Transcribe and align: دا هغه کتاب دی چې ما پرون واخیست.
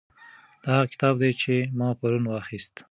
دا 0.63 0.69
هغه 0.77 0.87
کتاب 0.93 1.13
دی 1.21 1.31
چې 1.41 1.53
ما 1.77 1.89
پرون 1.99 2.23
واخیست. 2.27 2.73